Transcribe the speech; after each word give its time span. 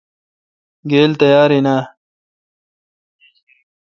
گیل 0.89 1.11
تیاراین 1.19 1.65
آ؟ 1.75 1.77